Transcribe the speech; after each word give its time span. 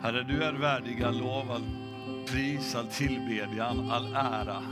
Herre, 0.00 0.22
du 0.22 0.42
är 0.42 0.52
värdig 0.52 1.02
all 1.02 1.18
lov, 1.18 1.50
all 1.50 1.66
pris, 2.26 2.74
all 2.74 2.86
tillbedjan, 2.86 3.90
all 3.90 4.14
ära. 4.14 4.62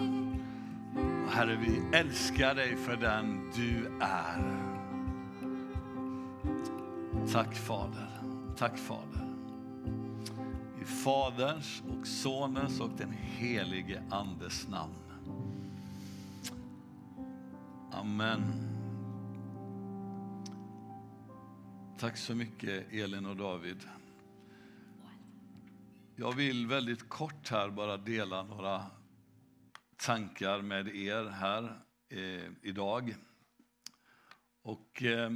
Herre, 1.29 1.57
vi 1.57 1.99
älskar 1.99 2.55
dig 2.55 2.77
för 2.77 2.97
den 2.97 3.53
du 3.55 3.87
är. 4.01 4.67
Tack 7.33 7.55
Fader, 7.55 8.09
tack 8.57 8.79
Fader. 8.79 9.27
I 10.83 10.85
Faderns 10.85 11.83
och 11.89 12.07
Sonens 12.07 12.81
och 12.81 12.91
den 12.99 13.13
helige 13.13 14.03
Andes 14.11 14.69
namn. 14.69 14.93
Amen. 17.93 18.43
Tack 21.99 22.17
så 22.17 22.35
mycket 22.35 22.93
Elin 22.93 23.27
och 23.27 23.37
David. 23.37 23.79
Jag 26.19 26.33
vill 26.33 26.67
väldigt 26.67 27.09
kort 27.09 27.49
här 27.49 27.71
bara 27.71 27.97
dela 27.97 28.43
några 28.43 28.87
tankar 29.97 30.63
med 30.63 30.89
er 30.97 31.25
här 31.25 31.81
eh, 32.09 32.53
idag. 32.63 33.17
Och 34.63 35.03
eh, 35.03 35.31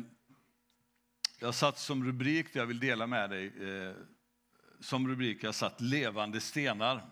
jag 1.40 1.54
satt 1.54 1.78
som 1.78 2.04
rubrik, 2.04 2.46
jag 2.52 2.66
vill 2.66 2.80
dela 2.80 3.06
med 3.06 3.30
dig, 3.30 3.46
eh, 3.46 3.94
som 4.80 5.08
rubrik 5.08 5.44
jag 5.44 5.54
satt 5.54 5.80
levande 5.80 6.40
stenar. 6.40 7.04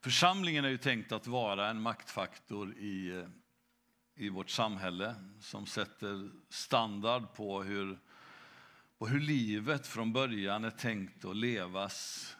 Församlingen 0.00 0.64
är 0.64 0.68
ju 0.68 0.78
tänkt 0.78 1.12
att 1.12 1.26
vara 1.26 1.68
en 1.68 1.80
maktfaktor 1.80 2.74
i, 2.78 3.10
eh, 3.10 3.28
i 4.14 4.28
vårt 4.28 4.50
samhälle 4.50 5.14
som 5.40 5.66
sätter 5.66 6.30
standard 6.48 7.34
på 7.34 7.62
hur 7.62 7.98
och 9.04 9.10
hur 9.10 9.20
livet 9.20 9.86
från 9.86 10.12
början 10.12 10.64
är 10.64 10.70
tänkt 10.70 11.24
att 11.24 11.36
levas 11.36 12.36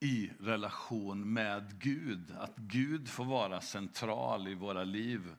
i 0.00 0.30
relation 0.40 1.32
med 1.32 1.80
Gud. 1.80 2.30
Att 2.38 2.56
Gud 2.56 3.08
får 3.08 3.24
vara 3.24 3.60
central 3.60 4.48
i 4.48 4.54
våra 4.54 4.84
liv. 4.84 5.34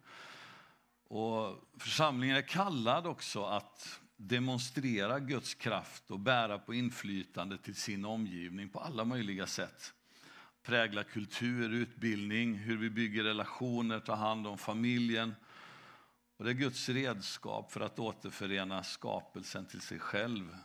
Och 1.08 1.64
församlingen 1.78 2.36
är 2.38 2.42
kallad 2.42 3.08
också 3.08 3.46
att 3.46 4.00
demonstrera 4.18 5.20
Guds 5.20 5.54
kraft 5.54 6.12
och 6.12 6.20
bära 6.20 6.60
på 6.60 6.74
inflytande 6.74 7.58
till 7.58 7.76
sin 7.76 8.06
omgivning 8.06 8.70
på 8.70 8.80
alla 8.80 9.06
möjliga 9.06 9.48
sätt. 9.48 9.94
Prägla 10.64 11.04
kultur, 11.04 11.74
utbildning, 11.74 12.56
hur 12.56 12.78
vi 12.78 12.90
bygger 12.90 13.24
relationer, 13.24 14.00
tar 14.00 14.16
hand 14.16 14.48
om 14.48 14.58
familjen. 14.58 15.36
Och 16.38 16.46
det 16.46 16.52
är 16.52 16.54
Guds 16.54 16.90
redskap 16.90 17.72
för 17.72 17.82
att 17.82 18.00
återförena 18.00 18.84
skapelsen 18.84 19.66
till 19.66 19.82
sig 19.82 20.00
själv. 20.00 20.58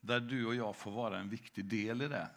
Där 0.00 0.20
du 0.20 0.46
och 0.46 0.54
jag 0.54 0.76
får 0.76 0.90
vara 0.90 1.18
en 1.18 1.28
viktig 1.28 1.64
del 1.64 2.02
i 2.02 2.08
det. 2.08 2.28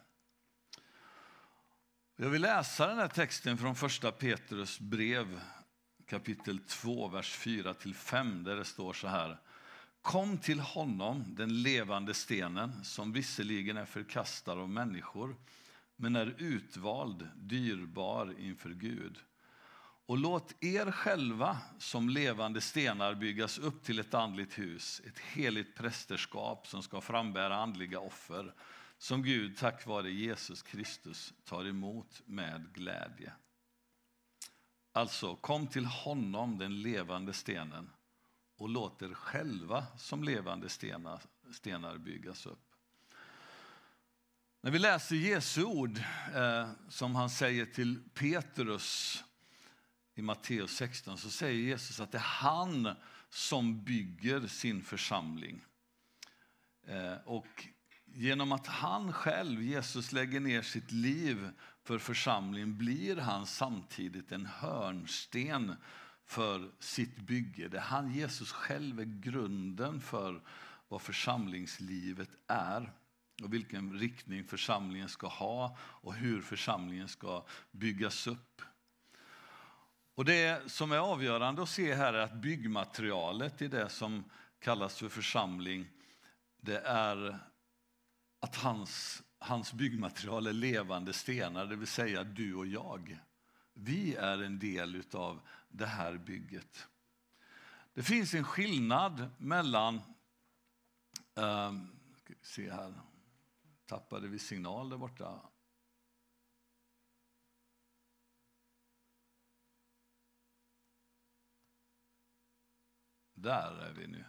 Jag 2.16 2.28
vill 2.28 2.42
läsa 2.42 2.86
den 2.86 2.98
här 2.98 3.08
texten 3.08 3.58
från 3.58 3.74
första 3.74 4.12
Petrus 4.12 4.80
brev 4.80 5.40
kapitel 6.06 6.58
2, 6.58 7.08
vers 7.08 7.38
4-5 7.38 8.44
där 8.44 8.56
det 8.56 8.64
står 8.64 8.92
så 8.92 9.08
här. 9.08 9.38
Kom 10.02 10.38
till 10.38 10.60
honom, 10.60 11.24
den 11.28 11.62
levande 11.62 12.14
stenen, 12.14 12.84
som 12.84 13.12
visserligen 13.12 13.76
är 13.76 13.84
förkastad 13.84 14.52
av 14.52 14.68
människor, 14.70 15.36
men 15.96 16.16
är 16.16 16.34
utvald, 16.38 17.28
dyrbar 17.36 18.34
inför 18.38 18.70
Gud. 18.70 19.18
Och 20.08 20.18
låt 20.18 20.64
er 20.64 20.90
själva 20.90 21.58
som 21.78 22.08
levande 22.08 22.60
stenar 22.60 23.14
byggas 23.14 23.58
upp 23.58 23.84
till 23.84 23.98
ett 23.98 24.14
andligt 24.14 24.58
hus, 24.58 25.02
ett 25.06 25.18
heligt 25.18 25.76
prästerskap 25.76 26.66
som 26.66 26.82
ska 26.82 27.00
frambära 27.00 27.56
andliga 27.56 28.00
offer 28.00 28.54
som 28.98 29.22
Gud 29.22 29.56
tack 29.56 29.86
vare 29.86 30.10
Jesus 30.10 30.62
Kristus 30.62 31.34
tar 31.44 31.64
emot 31.64 32.22
med 32.24 32.74
glädje. 32.74 33.32
Alltså, 34.92 35.36
kom 35.36 35.66
till 35.66 35.86
honom, 35.86 36.58
den 36.58 36.82
levande 36.82 37.32
stenen, 37.32 37.90
och 38.56 38.68
låt 38.68 39.02
er 39.02 39.14
själva 39.14 39.86
som 39.98 40.24
levande 40.24 40.68
stenar, 40.68 41.20
stenar 41.52 41.98
byggas 41.98 42.46
upp. 42.46 42.74
När 44.60 44.70
vi 44.70 44.78
läser 44.78 45.16
Jesu 45.16 45.64
ord, 45.64 45.98
eh, 46.34 46.70
som 46.88 47.14
han 47.14 47.30
säger 47.30 47.66
till 47.66 48.02
Petrus 48.14 49.24
i 50.18 50.22
Matteus 50.22 50.76
16, 50.76 51.18
så 51.18 51.30
säger 51.30 51.60
Jesus 51.60 52.00
att 52.00 52.12
det 52.12 52.18
är 52.18 52.22
han 52.22 52.94
som 53.30 53.84
bygger 53.84 54.46
sin 54.46 54.82
församling. 54.82 55.60
Eh, 56.86 57.14
och 57.24 57.66
genom 58.04 58.52
att 58.52 58.66
han 58.66 59.12
själv, 59.12 59.62
Jesus, 59.62 60.12
lägger 60.12 60.40
ner 60.40 60.62
sitt 60.62 60.92
liv 60.92 61.50
för 61.84 61.98
församlingen 61.98 62.78
blir 62.78 63.16
han 63.16 63.46
samtidigt 63.46 64.32
en 64.32 64.46
hörnsten 64.46 65.74
för 66.24 66.70
sitt 66.78 67.16
bygge. 67.16 67.68
Det 67.68 67.80
han, 67.80 68.14
Jesus 68.14 68.52
själv, 68.52 69.00
är 69.00 69.04
grunden 69.04 70.00
för 70.00 70.42
vad 70.88 71.02
församlingslivet 71.02 72.30
är 72.46 72.92
och 73.42 73.54
vilken 73.54 73.98
riktning 73.98 74.44
församlingen 74.44 75.08
ska 75.08 75.26
ha 75.26 75.76
och 75.80 76.14
hur 76.14 76.40
församlingen 76.40 77.08
ska 77.08 77.44
byggas 77.70 78.26
upp. 78.26 78.62
Och 80.18 80.24
Det 80.24 80.70
som 80.70 80.92
är 80.92 80.98
avgörande 80.98 81.62
att 81.62 81.68
se 81.68 81.94
här 81.94 82.14
är 82.14 82.18
att 82.18 82.34
byggmaterialet 82.34 83.62
i 83.62 83.68
det 83.68 83.88
som 83.88 84.24
kallas 84.58 84.98
för 84.98 85.08
församling, 85.08 85.88
det 86.60 86.78
är 86.80 87.38
att 88.40 88.56
hans, 88.56 89.22
hans 89.38 89.72
byggmaterial 89.72 90.46
är 90.46 90.52
levande 90.52 91.12
stenar, 91.12 91.66
det 91.66 91.76
vill 91.76 91.88
säga 91.88 92.24
du 92.24 92.54
och 92.54 92.66
jag. 92.66 93.18
Vi 93.72 94.14
är 94.14 94.42
en 94.42 94.58
del 94.58 95.02
av 95.12 95.40
det 95.68 95.86
här 95.86 96.18
bygget. 96.18 96.86
Det 97.94 98.02
finns 98.02 98.34
en 98.34 98.44
skillnad 98.44 99.30
mellan... 99.36 99.94
Eh, 101.34 101.72
ska 102.16 102.34
vi 102.40 102.46
se 102.46 102.70
här. 102.70 102.94
Tappade 103.86 104.28
vi 104.28 104.38
signal 104.38 104.90
där 104.90 104.96
borta? 104.96 105.40
Där 113.42 113.82
är 113.88 113.92
vi 113.92 114.06
nu. 114.06 114.24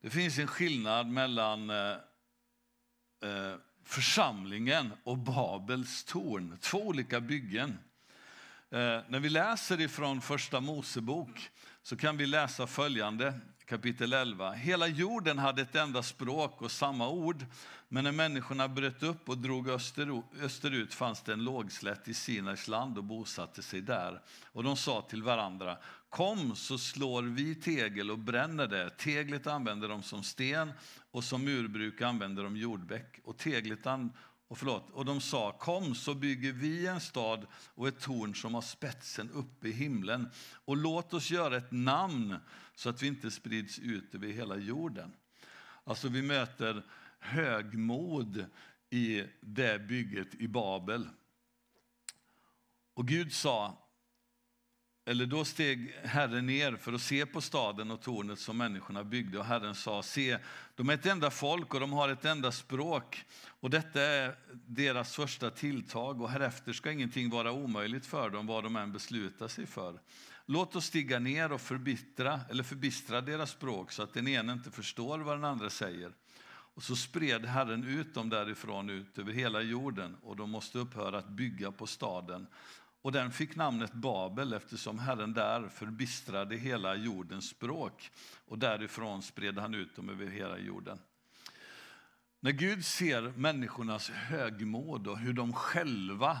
Det 0.00 0.10
finns 0.10 0.38
en 0.38 0.46
skillnad 0.46 1.06
mellan 1.06 1.70
eh, 1.70 1.96
eh, 3.22 3.54
församlingen 3.84 4.92
och 5.04 5.18
Babels 5.18 6.04
torn. 6.04 6.58
Två 6.60 6.78
olika 6.78 7.20
byggen. 7.20 7.78
Eh, 8.70 9.00
när 9.08 9.20
vi 9.20 9.28
läser 9.28 9.80
ifrån 9.80 10.20
Första 10.20 10.60
Mosebok 10.60 11.50
så 11.82 11.96
kan 11.96 12.16
vi 12.16 12.26
läsa 12.26 12.66
följande 12.66 13.40
kapitel 13.68 14.12
11. 14.12 14.52
Hela 14.52 14.86
jorden 14.86 15.38
hade 15.38 15.62
ett 15.62 15.74
enda 15.74 16.02
språk 16.02 16.62
och 16.62 16.70
samma 16.70 17.08
ord. 17.08 17.46
Men 17.88 18.04
när 18.04 18.12
människorna 18.12 18.68
bröt 18.68 19.02
upp 19.02 19.28
och 19.28 19.38
drog 19.38 19.68
österut 20.40 20.94
fanns 20.94 21.22
det 21.22 21.32
en 21.32 21.44
lågslätt 21.44 22.08
i 22.08 22.14
Sinais 22.14 22.68
land 22.68 22.98
och 22.98 23.04
bosatte 23.04 23.62
sig 23.62 23.80
där. 23.80 24.20
Och 24.44 24.64
de 24.64 24.76
sa 24.76 25.02
till 25.02 25.22
varandra, 25.22 25.78
kom 26.08 26.56
så 26.56 26.78
slår 26.78 27.22
vi 27.22 27.54
tegel 27.54 28.10
och 28.10 28.18
bränner 28.18 28.66
det. 28.66 28.90
Teglet 28.90 29.46
använder 29.46 29.88
de 29.88 30.02
som 30.02 30.22
sten 30.22 30.72
och 31.10 31.24
som 31.24 31.44
murbruk 31.44 32.02
använder 32.02 32.44
de 32.44 32.56
jordbäck. 32.56 33.20
Och 33.24 33.36
teglet 33.36 33.86
an 33.86 34.12
och, 34.48 34.58
förlåt, 34.58 34.90
och 34.90 35.04
de 35.04 35.20
sa, 35.20 35.52
kom 35.52 35.94
så 35.94 36.14
bygger 36.14 36.52
vi 36.52 36.86
en 36.86 37.00
stad 37.00 37.46
och 37.52 37.88
ett 37.88 38.00
torn 38.00 38.34
som 38.34 38.54
har 38.54 38.62
spetsen 38.62 39.30
uppe 39.30 39.68
i 39.68 39.72
himlen. 39.72 40.30
Och 40.64 40.76
låt 40.76 41.14
oss 41.14 41.30
göra 41.30 41.56
ett 41.56 41.72
namn 41.72 42.36
så 42.74 42.88
att 42.88 43.02
vi 43.02 43.06
inte 43.06 43.30
sprids 43.30 43.78
ut 43.78 44.14
över 44.14 44.28
hela 44.28 44.56
jorden. 44.56 45.12
Alltså 45.84 46.08
vi 46.08 46.22
möter 46.22 46.82
högmod 47.18 48.46
i 48.90 49.24
det 49.40 49.78
bygget 49.78 50.34
i 50.34 50.48
Babel. 50.48 51.08
Och 52.94 53.08
Gud 53.08 53.32
sa, 53.32 53.87
eller 55.08 55.26
då 55.26 55.44
steg 55.44 55.94
Herren 56.04 56.46
ner 56.46 56.76
för 56.76 56.92
att 56.92 57.00
se 57.00 57.26
på 57.26 57.40
staden 57.40 57.90
och 57.90 58.00
tornet 58.00 58.38
som 58.38 58.56
människorna 58.56 59.04
byggde. 59.04 59.38
Och 59.38 59.44
Herren 59.44 59.74
sa, 59.74 60.02
se, 60.02 60.38
de 60.76 60.88
är 60.88 60.94
ett 60.94 61.06
enda 61.06 61.30
folk 61.30 61.74
och 61.74 61.80
de 61.80 61.92
har 61.92 62.08
ett 62.08 62.24
enda 62.24 62.52
språk. 62.52 63.24
Och 63.60 63.70
detta 63.70 64.02
är 64.02 64.36
deras 64.66 65.14
första 65.14 65.50
tilltag. 65.50 66.22
Och 66.22 66.30
härefter 66.30 66.72
ska 66.72 66.92
ingenting 66.92 67.30
vara 67.30 67.52
omöjligt 67.52 68.06
för 68.06 68.30
dem 68.30 68.46
vad 68.46 68.64
de 68.64 68.76
än 68.76 68.92
beslutar 68.92 69.48
sig 69.48 69.66
för. 69.66 70.00
Låt 70.46 70.76
oss 70.76 70.84
stiga 70.84 71.18
ner 71.18 71.52
och 71.52 71.60
förbittra, 71.60 72.40
eller 72.50 72.62
förbistra 72.62 73.20
deras 73.20 73.50
språk 73.50 73.92
så 73.92 74.02
att 74.02 74.14
den 74.14 74.28
ene 74.28 74.52
inte 74.52 74.70
förstår 74.70 75.18
vad 75.18 75.36
den 75.36 75.44
andra 75.44 75.70
säger. 75.70 76.12
Och 76.74 76.82
så 76.82 76.96
spred 76.96 77.44
Herren 77.44 77.84
ut 77.84 78.14
dem 78.14 78.28
därifrån 78.28 78.90
ut 78.90 79.18
över 79.18 79.32
hela 79.32 79.60
jorden. 79.60 80.16
Och 80.22 80.36
de 80.36 80.50
måste 80.50 80.78
upphöra 80.78 81.18
att 81.18 81.28
bygga 81.28 81.72
på 81.72 81.86
staden 81.86 82.46
och 83.02 83.12
den 83.12 83.30
fick 83.30 83.56
namnet 83.56 83.92
Babel 83.92 84.52
eftersom 84.52 84.98
Herren 84.98 85.32
där 85.32 85.68
förbistrade 85.68 86.56
hela 86.56 86.94
jordens 86.94 87.48
språk 87.48 88.10
och 88.46 88.58
därifrån 88.58 89.22
spred 89.22 89.58
han 89.58 89.74
ut 89.74 89.96
dem 89.96 90.08
över 90.08 90.26
hela 90.26 90.58
jorden. 90.58 90.98
När 92.40 92.50
Gud 92.52 92.84
ser 92.84 93.22
människornas 93.22 94.10
högmod 94.10 95.06
och 95.06 95.18
hur 95.18 95.32
de 95.32 95.52
själva 95.52 96.40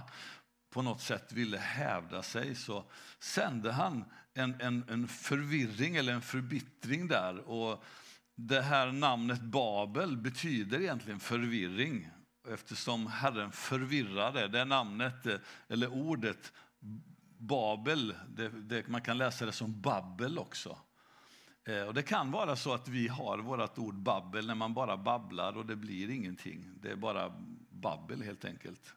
på 0.70 0.82
något 0.82 1.00
sätt 1.00 1.32
ville 1.32 1.58
hävda 1.58 2.22
sig 2.22 2.54
så 2.54 2.84
sände 3.18 3.72
han 3.72 4.04
en, 4.34 4.60
en, 4.60 4.84
en 4.88 5.08
förvirring 5.08 5.96
eller 5.96 6.12
en 6.12 6.22
förbittring 6.22 7.08
där. 7.08 7.38
Och 7.38 7.84
det 8.34 8.62
här 8.62 8.92
namnet 8.92 9.40
Babel 9.40 10.16
betyder 10.16 10.80
egentligen 10.80 11.20
förvirring 11.20 12.10
eftersom 12.54 13.06
Herren 13.06 13.52
förvirrade. 13.52 14.48
Det 14.48 14.64
namnet, 14.64 15.26
eh, 15.26 15.38
eller 15.68 15.92
ordet 15.92 16.52
Babel, 17.38 18.14
det, 18.28 18.48
det, 18.48 18.88
man 18.88 19.02
kan 19.02 19.18
läsa 19.18 19.46
det 19.46 19.52
som 19.52 19.80
babbel 19.80 20.38
också. 20.38 20.78
Eh, 21.64 21.82
och 21.82 21.94
det 21.94 22.02
kan 22.02 22.30
vara 22.30 22.56
så 22.56 22.74
att 22.74 22.88
vi 22.88 23.08
har 23.08 23.38
vårt 23.38 23.78
ord 23.78 23.94
babbel 23.94 24.46
när 24.46 24.54
man 24.54 24.74
bara 24.74 24.96
babblar 24.96 25.56
och 25.56 25.66
det 25.66 25.76
blir 25.76 26.10
ingenting. 26.10 26.70
Det 26.80 26.90
är 26.90 26.96
bara 26.96 27.32
babbel 27.70 28.22
helt 28.22 28.44
enkelt. 28.44 28.94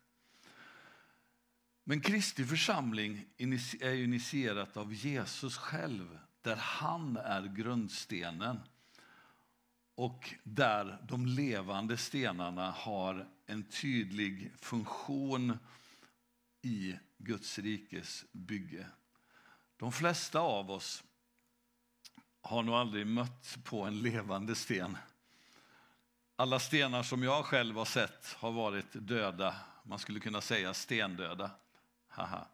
Men 1.83 2.01
Kristi 2.01 2.45
församling 2.45 3.25
är 3.81 3.93
initierat 3.93 4.77
av 4.77 4.93
Jesus 4.93 5.57
själv, 5.57 6.19
där 6.41 6.55
han 6.55 7.17
är 7.17 7.43
grundstenen 7.43 8.59
och 9.95 10.33
där 10.43 10.97
de 11.07 11.25
levande 11.25 11.97
stenarna 11.97 12.71
har 12.71 13.27
en 13.51 13.63
tydlig 13.63 14.51
funktion 14.59 15.57
i 16.61 16.95
Guds 17.17 17.59
rikes 17.59 18.25
bygge. 18.31 18.85
De 19.77 19.91
flesta 19.91 20.39
av 20.39 20.71
oss 20.71 21.03
har 22.41 22.63
nog 22.63 22.75
aldrig 22.75 23.07
mött 23.07 23.57
på 23.63 23.81
en 23.81 24.01
levande 24.01 24.55
sten. 24.55 24.97
Alla 26.35 26.59
stenar 26.59 27.03
som 27.03 27.23
jag 27.23 27.45
själv 27.45 27.75
har 27.75 27.85
sett 27.85 28.33
har 28.33 28.51
varit 28.51 28.87
döda. 28.91 29.55
Man 29.83 29.99
skulle 29.99 30.19
kunna 30.19 30.41
säga 30.41 30.73
stendöda. 30.73 31.51
Haha. 32.07 32.47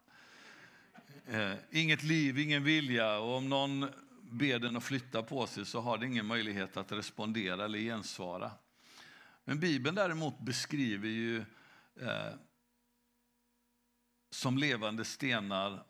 Eh, 1.28 1.54
inget 1.72 2.04
liv, 2.04 2.40
ingen 2.40 2.64
vilja 2.64 3.20
och 3.20 3.38
om 3.38 3.50
någon 3.50 3.90
ber 4.22 4.60
den 4.60 4.78
att 4.78 4.84
flytta 4.84 5.24
på 5.24 5.48
sig 5.48 5.66
så 5.66 5.82
har 5.82 5.98
den 5.98 6.12
ingen 6.12 6.26
möjlighet 6.26 6.78
att 6.78 6.92
respondera 6.92 7.66
eller 7.66 7.80
gensvara. 7.80 8.52
Men 9.48 9.60
Bibeln 9.60 9.96
däremot 9.96 10.40
beskriver 10.40 11.10
ju 11.10 11.38
eh, 12.02 12.34
som 14.30 14.58
levande 14.58 15.06
stenar, 15.06 15.84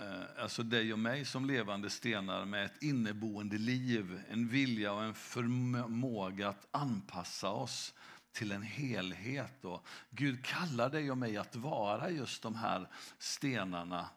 eh, 0.00 0.42
alltså 0.42 0.62
dig 0.62 0.92
och 0.92 0.98
mig 0.98 1.24
som 1.24 1.44
levande 1.44 1.90
stenar 1.90 2.44
med 2.44 2.64
ett 2.64 2.82
inneboende 2.82 3.58
liv, 3.58 4.22
en 4.28 4.48
vilja 4.48 4.92
och 4.92 5.04
en 5.04 5.14
förmåga 5.14 6.48
att 6.48 6.66
anpassa 6.70 7.48
oss 7.48 7.94
till 8.32 8.52
en 8.52 8.62
helhet. 8.62 9.64
Och 9.64 9.86
Gud 10.10 10.44
kallar 10.44 10.90
dig 10.90 11.10
och 11.10 11.18
mig 11.18 11.36
att 11.36 11.56
vara 11.56 12.10
just 12.10 12.42
de 12.42 12.54
här 12.54 12.88
stenarna 13.18 14.08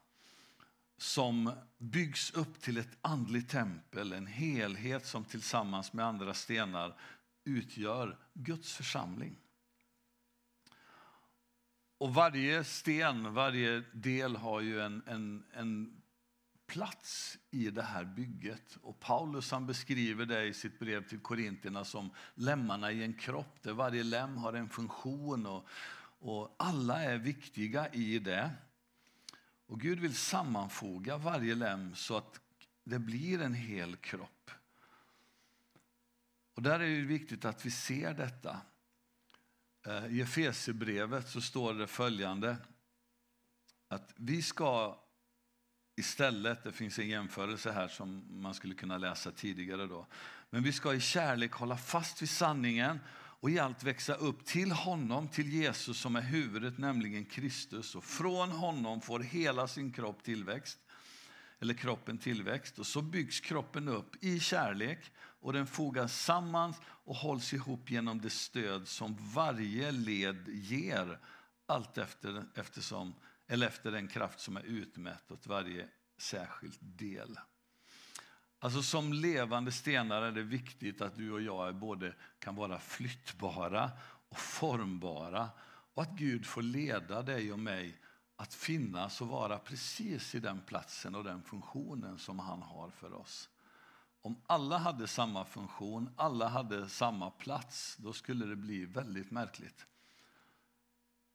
som 0.97 1.51
byggs 1.77 2.31
upp 2.31 2.61
till 2.61 2.77
ett 2.77 2.97
andligt 3.01 3.49
tempel, 3.49 4.13
en 4.13 4.27
helhet 4.27 5.05
som 5.05 5.25
tillsammans 5.25 5.93
med 5.93 6.05
andra 6.05 6.33
stenar 6.33 6.95
utgör 7.43 8.17
Guds 8.33 8.73
församling. 8.73 9.39
Och 11.97 12.13
varje 12.13 12.63
sten, 12.63 13.33
varje 13.33 13.83
del 13.93 14.35
har 14.35 14.61
ju 14.61 14.81
en, 14.81 15.03
en, 15.07 15.43
en 15.53 16.01
plats 16.67 17.37
i 17.51 17.69
det 17.69 17.81
här 17.81 18.05
bygget. 18.05 18.77
Och 18.81 18.99
Paulus 18.99 19.51
han 19.51 19.65
beskriver 19.65 20.25
det 20.25 20.45
i 20.45 20.53
sitt 20.53 20.79
brev 20.79 21.07
till 21.07 21.19
Korinterna 21.19 21.85
som 21.85 22.09
lemmarna 22.35 22.91
i 22.91 23.03
en 23.03 23.13
kropp 23.13 23.57
där 23.61 23.73
varje 23.73 24.03
lem 24.03 24.37
har 24.37 24.53
en 24.53 24.69
funktion 24.69 25.45
och, 25.45 25.67
och 26.19 26.55
alla 26.59 27.03
är 27.03 27.17
viktiga 27.17 27.87
i 27.93 28.19
det. 28.19 28.51
Och 29.65 29.79
Gud 29.79 29.99
vill 29.99 30.15
sammanfoga 30.15 31.17
varje 31.17 31.55
lem 31.55 31.95
så 31.95 32.17
att 32.17 32.39
det 32.83 32.99
blir 32.99 33.41
en 33.41 33.53
hel 33.53 33.95
kropp. 33.95 34.51
Och 36.53 36.61
där 36.61 36.79
är 36.79 36.89
det 36.89 37.05
viktigt 37.05 37.45
att 37.45 37.65
vi 37.65 37.71
ser 37.71 38.13
detta. 38.13 38.61
Eh, 39.87 40.05
I 40.05 40.21
Efesierbrevet 40.21 41.29
så 41.29 41.41
står 41.41 41.73
det 41.73 41.87
följande 41.87 42.57
att 43.87 44.13
vi 44.15 44.41
ska 44.41 44.99
istället, 45.95 46.63
det 46.63 46.71
finns 46.71 46.99
en 46.99 47.09
jämförelse 47.09 47.71
här 47.71 47.87
som 47.87 48.41
man 48.41 48.53
skulle 48.53 48.75
kunna 48.75 48.97
läsa 48.97 49.31
tidigare 49.31 49.87
då, 49.87 50.07
men 50.49 50.63
vi 50.63 50.71
ska 50.71 50.93
i 50.93 50.99
kärlek 50.99 51.51
hålla 51.51 51.77
fast 51.77 52.21
vid 52.21 52.29
sanningen 52.29 52.99
och 53.43 53.49
i 53.49 53.59
allt 53.59 53.83
växa 53.83 54.15
upp 54.15 54.45
till 54.45 54.71
honom, 54.71 55.27
till 55.27 55.53
Jesus 55.53 55.99
som 55.99 56.15
är 56.15 56.21
huvudet, 56.21 56.77
nämligen 56.77 57.25
Kristus. 57.25 57.95
Och 57.95 58.03
från 58.03 58.51
honom 58.51 59.01
får 59.01 59.19
hela 59.19 59.67
sin 59.67 59.91
kropp 59.91 60.23
tillväxt, 60.23 60.79
eller 61.59 61.73
kroppen 61.73 62.17
tillväxt. 62.17 62.79
Och 62.79 62.87
så 62.87 63.01
byggs 63.01 63.39
kroppen 63.39 63.87
upp 63.87 64.23
i 64.23 64.39
kärlek 64.39 65.11
och 65.43 65.53
den 65.53 65.67
fogas 65.67 66.21
samman 66.21 66.73
och 66.83 67.15
hålls 67.15 67.53
ihop 67.53 67.91
genom 67.91 68.21
det 68.21 68.29
stöd 68.29 68.87
som 68.87 69.17
varje 69.19 69.91
led 69.91 70.47
ger, 70.47 71.19
allt 71.65 71.97
efter, 71.97 72.45
eftersom, 72.55 73.15
eller 73.47 73.67
efter 73.67 73.91
den 73.91 74.07
kraft 74.07 74.39
som 74.39 74.57
är 74.57 74.61
utmätt 74.63 75.31
åt 75.31 75.47
varje 75.47 75.87
särskild 76.17 76.77
del. 76.79 77.39
Alltså 78.59 78.83
som 78.83 79.13
levande 79.13 79.71
stenar 79.71 80.21
är 80.21 80.31
det 80.31 80.43
viktigt 80.43 81.01
att 81.01 81.15
du 81.15 81.31
och 81.31 81.41
jag 81.41 81.75
både 81.75 82.13
kan 82.39 82.55
vara 82.55 82.79
flyttbara 82.79 83.91
och 84.29 84.39
formbara 84.39 85.49
och 85.93 86.03
att 86.03 86.11
Gud 86.11 86.45
får 86.45 86.61
leda 86.61 87.21
dig 87.21 87.53
och 87.53 87.59
mig 87.59 88.01
att 88.35 88.53
finnas 88.53 89.21
och 89.21 89.27
vara 89.27 89.59
precis 89.59 90.35
i 90.35 90.39
den 90.39 90.61
platsen 90.61 91.15
och 91.15 91.23
den 91.23 91.43
funktionen 91.43 92.19
som 92.19 92.39
han 92.39 92.61
har 92.61 92.89
för 92.89 93.13
oss. 93.13 93.49
Om 94.25 94.41
alla 94.47 94.77
hade 94.77 95.07
samma 95.07 95.45
funktion, 95.45 96.09
alla 96.15 96.47
hade 96.47 96.89
samma 96.89 97.31
plats, 97.31 97.97
då 97.99 98.13
skulle 98.13 98.45
det 98.45 98.55
bli 98.55 98.85
väldigt 98.85 99.31
märkligt. 99.31 99.85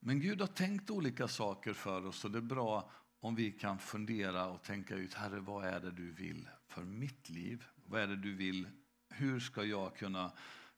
Men 0.01 0.21
Gud 0.21 0.41
har 0.41 0.49
tänkt 0.49 0.91
olika 0.91 1.29
saker 1.29 1.73
för 1.73 2.07
oss 2.07 2.25
och 2.25 2.31
det 2.31 2.39
är 2.39 2.43
bra 2.43 2.91
om 3.21 3.35
vi 3.35 3.53
kan 3.53 3.79
fundera 3.79 4.47
och 4.47 4.63
tänka 4.63 4.95
ut, 4.95 5.15
Herre, 5.15 5.41
vad 5.41 5.65
är 5.65 5.81
det 5.81 5.91
du 5.91 6.13
vill 6.13 6.49
för 6.67 6.83
mitt 6.83 7.29
liv? 7.29 7.65
Vad 7.85 8.01
är 8.01 8.07
det 8.07 8.17
du 8.17 8.35
vill? 8.35 8.69
Hur 9.09 9.41
ska 9.41 9.65
jag 9.65 9.97
kunna 9.97 10.33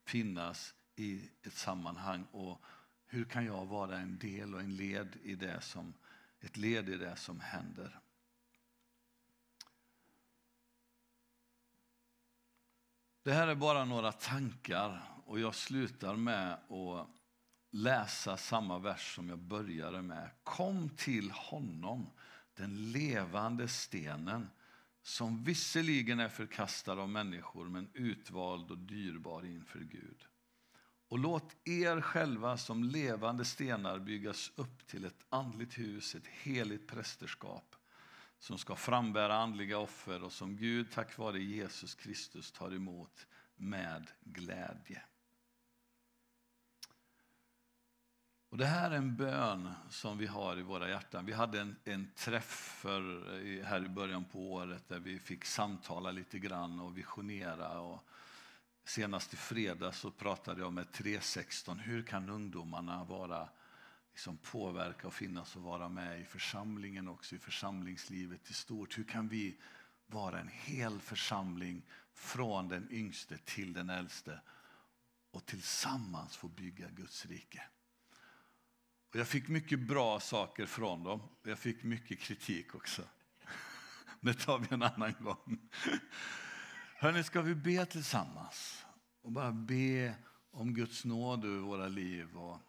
finnas 0.05 0.75
i 0.97 1.31
ett 1.43 1.55
sammanhang 1.55 2.25
och 2.33 2.63
hur 3.07 3.25
kan 3.25 3.45
jag 3.45 3.67
vara 3.67 3.99
en 3.99 4.19
del 4.19 4.55
och 4.55 4.61
en 4.61 4.77
led 4.77 5.17
i 5.23 5.35
det 5.35 5.61
som, 5.61 5.95
ett 6.41 6.57
led 6.57 6.89
i 6.89 6.97
det 6.97 7.17
som 7.17 7.41
händer? 7.41 8.01
Det 13.23 13.33
här 13.33 13.49
är 13.49 13.55
bara 13.55 13.85
några 13.85 14.13
tankar 14.13 15.03
och 15.27 15.41
jag 15.41 15.55
slutar 15.55 16.17
med 16.17 16.53
att 16.53 17.09
läsa 17.71 18.37
samma 18.37 18.79
vers 18.79 19.15
som 19.15 19.29
jag 19.29 19.39
började 19.39 20.03
med. 20.03 20.31
Kom 20.45 20.89
till 20.89 21.31
honom, 21.31 22.11
den 22.55 22.93
levande 22.93 23.69
stenen 23.69 24.49
som 25.03 25.45
visserligen 25.45 26.21
är 26.21 26.29
förkastad 26.29 26.93
av 26.93 27.09
människor 27.09 27.69
men 27.69 27.91
utvald 27.95 28.71
och 28.71 28.79
dyrbar 28.79 29.47
inför 29.47 29.79
Gud. 29.81 30.27
Och 31.09 31.19
låt 31.19 31.57
er 31.65 32.01
själva 32.01 32.57
som 32.57 32.85
levande 32.85 33.45
stenar 33.45 33.99
byggas 33.99 34.53
upp 34.57 34.87
till 34.87 35.05
ett 35.05 35.27
andligt 35.29 35.79
hus, 35.79 36.15
ett 36.15 36.27
heligt 36.27 36.89
prästerskap 36.89 37.70
som 38.41 38.59
ska 38.59 38.77
frambära 38.77 39.37
andliga 39.37 39.79
offer 39.79 40.23
och 40.23 40.33
som 40.33 40.57
Gud 40.57 40.91
tack 40.93 41.19
vare 41.19 41.39
Jesus 41.39 41.95
Kristus 41.95 42.53
tar 42.53 42.75
emot 42.75 43.27
med 43.57 44.11
glädje. 44.21 45.03
Och 48.51 48.59
det 48.59 48.67
här 48.67 48.91
är 48.91 48.97
en 48.97 49.17
bön 49.17 49.73
som 49.91 50.19
vi 50.19 50.27
har 50.27 50.59
i 50.59 50.63
våra 50.63 50.89
hjärtan. 50.89 51.27
Vi 51.27 51.33
hade 51.33 51.61
en, 51.61 51.77
en 51.85 52.11
träff 52.15 52.79
för, 52.81 53.03
här 53.65 53.85
i 53.85 53.89
början 53.89 54.25
på 54.25 54.53
året 54.53 54.89
där 54.89 55.01
vi 55.01 55.19
fick 55.19 55.45
samtala 55.45 56.11
lite 56.11 56.39
grann 56.39 56.81
och 56.81 56.99
visionera. 56.99 57.81
Och 57.81 58.05
senast 58.85 59.35
i 59.35 59.37
fredag 59.37 59.93
så 59.93 60.11
pratade 60.11 60.61
jag 60.61 60.73
med 60.73 60.93
316. 60.93 61.79
Hur 61.79 62.03
kan 62.03 62.31
ungdomarna 62.31 63.05
vara, 63.05 63.49
liksom 64.21 64.37
påverka 64.37 65.07
och 65.07 65.15
finnas 65.15 65.57
och 65.57 65.63
vara 65.63 65.89
med 65.89 66.21
i 66.21 66.25
församlingen 66.25 67.09
också, 67.09 67.35
i 67.35 67.39
församlingslivet 67.39 68.51
i 68.51 68.55
stort? 68.55 68.99
Hur 68.99 69.05
kan 69.05 69.29
vi 69.29 69.57
vara 70.07 70.41
en 70.41 70.49
hel 70.49 71.01
församling 71.01 71.83
från 72.15 72.69
den 72.69 72.89
yngste 72.91 73.39
till 73.39 73.73
den 73.73 73.91
äldste 73.91 74.41
och 75.31 75.47
tillsammans 75.47 76.37
få 76.37 76.49
bygga 76.49 76.89
Guds 76.89 77.27
rike? 77.27 77.63
Och 79.11 79.17
jag 79.17 79.29
fick 79.29 79.49
mycket 79.49 79.81
bra 79.81 80.21
saker 80.21 80.67
från 80.67 81.05
dem. 81.05 81.21
och 81.21 81.51
Jag 81.51 81.59
fick 81.59 81.83
mycket 81.83 82.19
kritik 82.19 82.75
också. 82.75 83.03
Det 84.21 84.35
tar 84.35 84.59
vi 84.59 84.67
en 84.71 84.83
annan 84.83 85.15
gång. 85.21 85.71
Hörni, 86.97 87.25
ska 87.25 87.43
vi 87.43 87.55
be 87.55 87.87
tillsammans? 87.87 88.87
Och 89.23 89.33
bara 89.33 89.53
be 89.53 90.15
om 90.51 90.75
Guds 90.75 91.05
nåd 91.05 91.45
över 91.45 91.59
våra 91.59 91.89
liv. 91.89 92.37
Och 92.37 92.61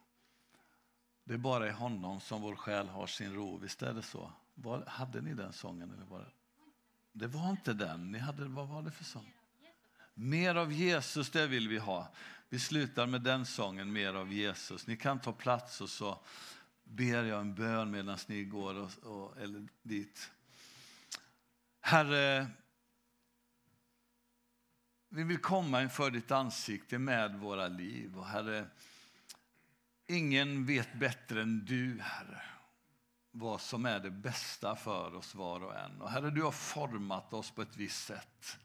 det 1.32 1.36
är 1.36 1.40
bara 1.40 1.68
i 1.68 1.72
honom 1.72 2.20
som 2.20 2.42
vår 2.42 2.56
själ 2.56 2.88
har 2.88 3.08
sin 3.08 3.34
ro. 3.34 3.58
Visst 3.58 3.82
är 3.82 3.94
det 3.94 4.02
så? 4.02 4.32
Var, 4.54 4.86
hade 4.86 5.22
ni 5.22 5.34
den 5.34 5.54
sången? 5.54 5.92
Eller 5.92 6.06
var 6.06 6.34
det? 7.12 7.28
var 7.28 7.50
inte 7.50 7.74
den. 7.74 8.12
Ni 8.12 8.20
hade, 8.20 8.46
vad 8.46 8.68
var 8.68 8.82
det 8.82 8.92
för 8.92 9.04
sång? 9.04 9.34
Mer 10.14 10.56
av 10.56 10.74
Jesus, 10.74 11.30
det 11.30 11.48
vill 11.48 11.68
vi 11.68 11.78
ha. 11.78 12.12
Vi 12.50 12.60
slutar 12.60 13.08
med 13.08 13.22
den 13.22 13.46
sången, 13.46 13.92
Mer 13.92 14.14
av 14.14 14.34
Jesus. 14.34 14.88
Ni 14.88 14.98
kan 14.98 15.20
ta 15.20 15.34
plats 15.34 15.82
och 15.82 15.90
så 15.90 16.20
ber 16.84 17.24
jag 17.24 17.42
en 17.42 17.56
bön 17.56 17.92
medan 17.92 18.18
ni 18.28 18.44
går 18.44 18.76
och, 18.76 18.92
och, 19.04 19.42
eller 19.42 19.68
dit. 19.82 20.32
Herre, 21.82 22.48
vi 25.10 25.24
vill 25.24 25.42
komma 25.42 25.82
inför 25.82 26.12
ditt 26.12 26.32
ansikte 26.32 27.00
med 27.00 27.40
våra 27.40 27.68
liv. 27.68 28.18
Och 28.18 28.28
Herre, 28.28 28.66
ingen 30.12 30.66
vet 30.66 30.94
bättre 30.94 31.42
än 31.42 31.66
du, 31.66 32.00
Herre, 32.02 32.42
vad 33.32 33.62
som 33.62 33.86
är 33.86 34.00
det 34.00 34.12
bästa 34.12 34.76
för 34.76 35.16
oss 35.16 35.36
var 35.36 35.64
och 35.64 35.76
en. 35.76 36.02
Och 36.02 36.10
Herre, 36.10 36.30
du 36.30 36.44
har 36.44 36.52
format 36.52 37.34
oss 37.34 37.52
på 37.52 37.62
ett 37.62 37.78
visst 37.78 38.06
sätt. 38.06 38.58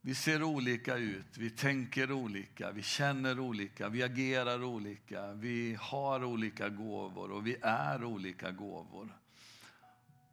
Vi 0.00 0.14
ser 0.14 0.42
olika 0.42 0.96
ut, 0.96 1.38
vi 1.38 1.50
tänker 1.50 2.12
olika, 2.12 2.70
vi 2.70 2.82
känner 2.82 3.40
olika, 3.40 3.88
vi 3.88 4.02
agerar 4.02 4.64
olika, 4.64 5.32
vi 5.32 5.76
har 5.80 6.24
olika 6.24 6.68
gåvor 6.68 7.30
och 7.30 7.46
vi 7.46 7.56
är 7.62 8.04
olika 8.04 8.50
gåvor. 8.50 9.18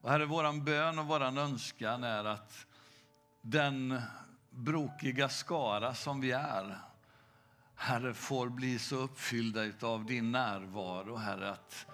Och 0.01 0.09
Herre, 0.09 0.25
vår 0.25 0.63
bön 0.63 0.99
och 0.99 1.05
vår 1.05 1.21
önskan 1.21 2.03
är 2.03 2.25
att 2.25 2.65
den 3.41 4.01
brokiga 4.49 5.29
skara 5.29 5.93
som 5.93 6.21
vi 6.21 6.31
är, 6.31 6.77
Herre, 7.79 8.13
får 8.13 8.49
bli 8.49 8.79
så 8.79 8.95
uppfyllda 8.95 9.61
av 9.81 10.05
din 10.05 10.31
närvaro, 10.31 11.15
Herre, 11.15 11.51
att 11.51 11.85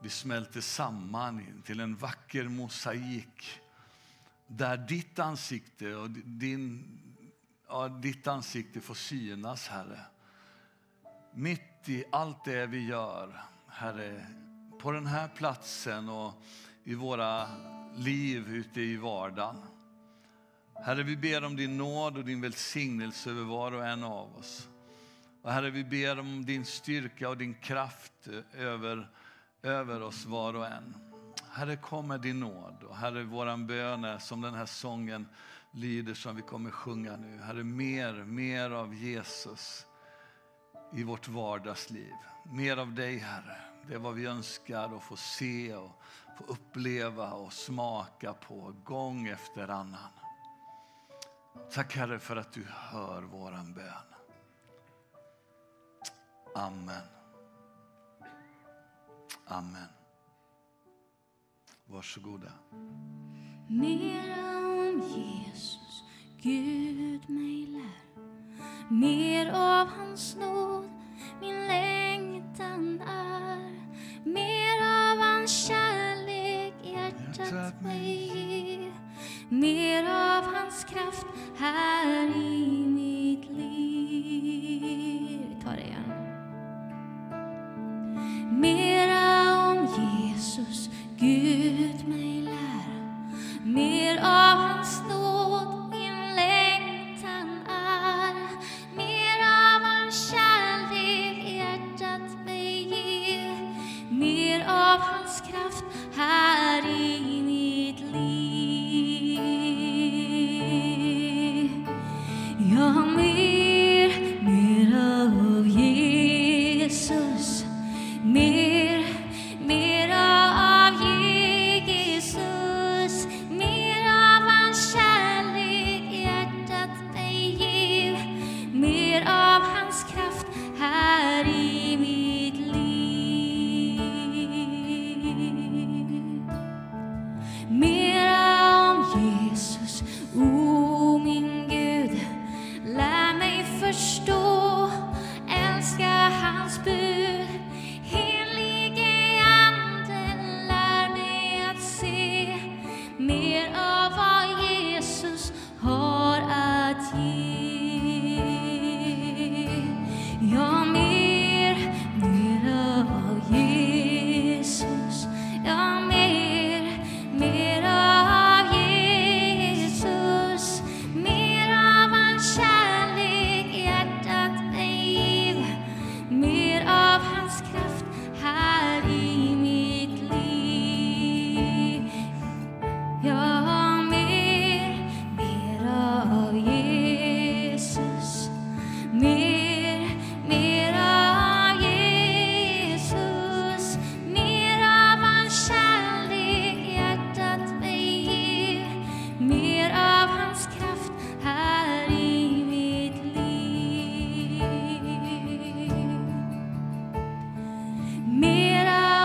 vi 0.00 0.08
smälter 0.08 0.60
samman 0.60 1.62
till 1.66 1.80
en 1.80 1.96
vacker 1.96 2.48
mosaik 2.48 3.60
där 4.46 4.76
ditt 4.76 5.18
ansikte 5.18 5.94
och 5.94 6.10
din, 6.10 6.98
ja, 7.68 7.88
ditt 7.88 8.26
ansikte 8.26 8.80
får 8.80 8.94
synas, 8.94 9.68
Herre. 9.68 10.00
Mitt 11.34 11.88
i 11.88 12.04
allt 12.12 12.44
det 12.44 12.66
vi 12.66 12.86
gör, 12.86 13.42
Herre, 13.68 14.26
på 14.80 14.92
den 14.92 15.06
här 15.06 15.28
platsen 15.28 16.08
och 16.08 16.42
i 16.84 16.94
våra 16.94 17.48
liv 17.96 18.48
ute 18.48 18.80
i 18.80 18.96
vardagen. 18.96 19.56
Herre, 20.74 21.02
vi 21.02 21.16
ber 21.16 21.44
om 21.44 21.56
din 21.56 21.76
nåd 21.76 22.16
och 22.16 22.24
din 22.24 22.40
välsignelse 22.40 23.30
över 23.30 23.42
var 23.42 23.72
och 23.72 23.86
en 23.86 24.04
av 24.04 24.36
oss. 24.36 24.68
Och 25.42 25.52
Herre, 25.52 25.70
vi 25.70 25.84
ber 25.84 26.18
om 26.18 26.44
din 26.44 26.64
styrka 26.64 27.28
och 27.28 27.36
din 27.36 27.54
kraft 27.54 28.12
eh, 28.26 28.60
över, 28.66 29.08
över 29.62 30.02
oss 30.02 30.26
var 30.26 30.54
och 30.54 30.66
en. 30.66 30.94
Herre, 31.50 31.76
kom 31.76 32.08
med 32.08 32.20
din 32.20 32.40
nåd. 32.40 32.82
Och 32.82 32.96
Herre, 32.96 33.24
våran 33.24 33.66
bön 33.66 34.04
är 34.04 34.18
som 34.18 34.40
den 34.40 34.54
här 34.54 34.66
sången 34.66 35.28
lyder 35.70 36.14
som 36.14 36.36
vi 36.36 36.42
kommer 36.42 36.70
sjunga 36.70 37.16
nu. 37.16 37.38
Herre, 37.38 37.64
mer, 37.64 38.12
mer 38.12 38.70
av 38.70 38.94
Jesus 38.94 39.86
i 40.92 41.02
vårt 41.02 41.28
vardagsliv. 41.28 42.12
Mer 42.44 42.76
av 42.76 42.94
dig, 42.94 43.18
Herre. 43.18 43.56
Det 43.86 43.94
är 43.94 43.98
vad 43.98 44.14
vi 44.14 44.26
önskar 44.26 44.96
att 44.96 45.02
få 45.02 45.16
se 45.16 45.74
och 45.74 46.02
få 46.38 46.44
uppleva 46.52 47.32
och 47.32 47.52
smaka 47.52 48.32
på 48.32 48.74
gång 48.84 49.28
efter 49.28 49.68
annan. 49.68 50.12
Tack 51.72 51.96
Herre 51.96 52.18
för 52.18 52.36
att 52.36 52.52
du 52.52 52.66
hör 52.68 53.22
våran 53.22 53.74
bön. 53.74 54.12
Amen. 56.54 57.02
Amen. 59.46 59.88
Varsågoda. 61.86 62.52
Mer 63.68 64.44
om 64.44 65.02
Jesus, 65.02 66.02
Gud 66.42 67.30
mig 67.30 67.66
lär. 67.66 68.22
Mer 68.90 69.50
av 69.50 69.86
hans 69.86 70.36
nåd, 70.36 70.90
min 71.40 71.66
längtan 71.66 73.00
är. 73.00 73.72
Mer 74.24 74.78
av 74.82 75.18
hans 75.18 75.66
kärlek, 75.66 76.74
hjärtat 76.82 77.82
mig 77.82 78.26
ger. 78.26 78.92
Mer 79.48 80.02
av 80.02 80.54
hans 80.54 80.84
kraft 80.84 81.26
här 81.58 82.01